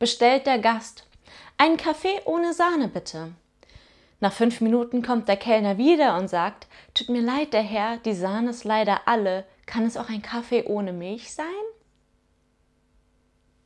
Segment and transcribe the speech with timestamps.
[0.00, 1.06] bestellt der Gast.
[1.58, 3.32] Einen Kaffee ohne Sahne bitte.
[4.18, 8.14] Nach fünf Minuten kommt der Kellner wieder und sagt, tut mir leid, der Herr, die
[8.14, 9.44] Sahne ist leider alle.
[9.66, 11.44] Kann es auch ein Kaffee ohne Milch sein?